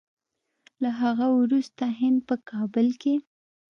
[0.81, 3.15] له هغه وروسته هند په کابل کې